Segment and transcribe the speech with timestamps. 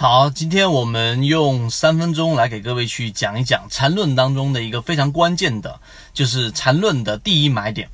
[0.00, 5.78] 好，今天我们用三分钟来给各位去讲一讲缠论当中的一个非常关键的，
[6.14, 7.90] 就是缠论的第一买点。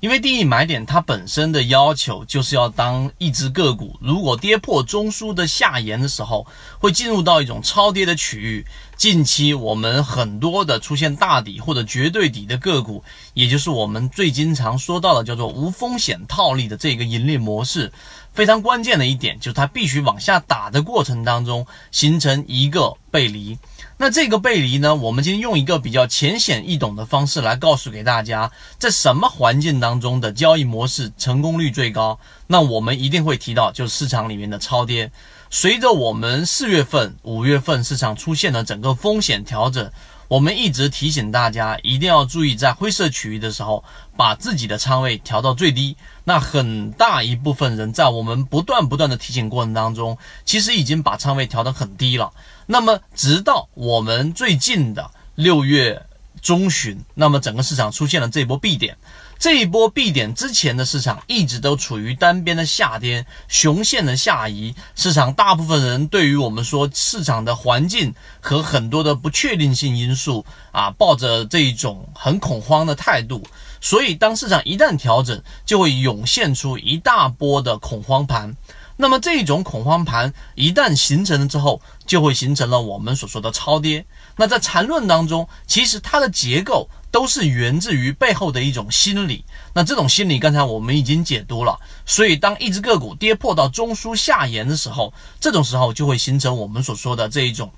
[0.00, 6.46] 因为第一买点它本身的要求就是要当一只个股如果跌破中枢的下沿的时候，
[6.78, 8.66] 会进入到一种超跌的区域。
[8.96, 17.92] 近期我们很多的出现大底或者绝对底的个股，也就是我们最经常说到的叫做无风险套利的这个盈利模式。
[18.32, 23.58] 非常关键的一点就是它必须往下打的过程当中形成一个背离。
[23.98, 32.18] 那这个背离呢，我们今天用一个比较浅显易懂的方式来告诉给大家，在什么环境当中的交易模式成功率最高？
[32.46, 35.12] 那我们一定会提到，就是市场里面的超跌。
[35.54, 39.92] 随着我们四月份、五月份市场出现了整个风险调整。
[40.28, 43.84] 我们一直提醒大家，一定要注意在灰色区域的时候，
[44.16, 45.94] 把自己的仓位调到最低。
[46.24, 50.16] 那很大一部分人在我们不断不断的提醒过程当中，
[50.46, 52.32] 其实已经把仓位调得很低了。
[52.64, 56.06] 那么，直到我们最近的六月
[56.40, 58.96] 中旬，那么整个市场出现了这一波 B 点。
[59.38, 64.72] 这一波 B 点之前的市场一直都处于单边的下跌，熊线的下移。
[64.94, 73.42] 市场大部分人对于我们说市场的环境和很多的不确定性因素啊，抱着这一种很恐慌的态度。
[73.80, 78.54] 所以，当市场一旦调整，就会涌现出一大波的恐慌盘。
[78.96, 84.04] 那么，这种恐慌盘一旦形成了之后，就会形成了我们所说的超跌。
[84.36, 86.88] 那在缠论当中，其实它的结构。
[87.12, 97.70] 都是源自于背后的一种心理，那这种心理刚才我们已经解读了，所以当一只个股跌破到中枢下沿的时候，这种时候就会形成我们所说的这一种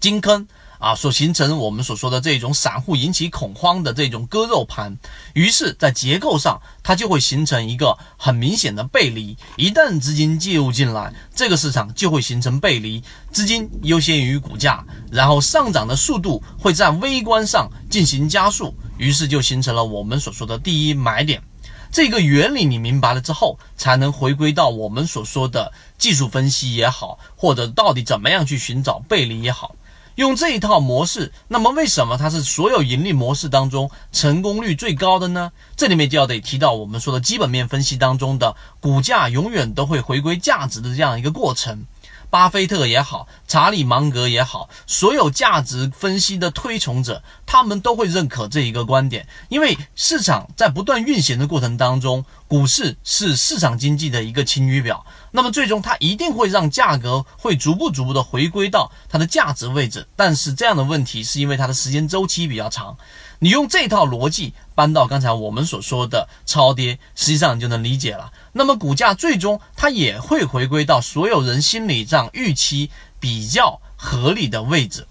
[0.00, 0.48] 金坑。
[0.78, 4.96] 啊，所形成我们所说的这种散户引起恐慌的这种割肉盘，
[5.34, 9.36] 于是，在结构上它就会形成一个很明显的背离。
[9.56, 21.42] 一旦资金介入进来，这个市场就会形成背离，资金优先于股价，然后上涨的速度会在微观上进行加速，于是就形成了我们所说的第一买点。
[21.90, 29.74] 这个原理你明白了之后，才能回归到我们所说的技术分析也好，或者到底怎么样去寻找背离也好。
[30.18, 35.52] 用这一套模式，那么为什么它是所有盈利模式当中成功率最高的呢？
[35.76, 41.86] 这里面就要得提到我们说的基本面分析当中的股价永远都会回归价值的这样一个过程。
[42.30, 55.06] 巴菲特也好，查理芒格也好，所有价值分析的推崇者，他们都会认可这一个观点，因为市场在不断运行的过程当中，股市是市场经济的一个晴雨表，
[55.38, 62.96] 那么最终它一定会让价格会逐步逐步的回归到它的价值位置，但是这样的问题是因为它的时间周期比较长。
[63.38, 68.32] 你用这套逻辑搬到刚才我们所说的超跌，实际上你就能理解了。
[68.52, 72.90] 那么股价最终它也会回归到所有人心理上预期
[73.20, 75.06] 比较合理的位置。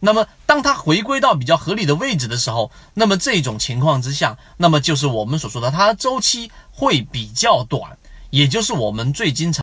[0.00, 7.96] 那么当它回归到比较合理的位置的时候，那么这种情况之下，那么就是我们所说的它的周期会比较短，
[8.32, 9.60] 也就是我们最经常。